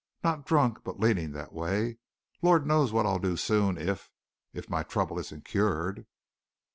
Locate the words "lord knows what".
2.41-3.05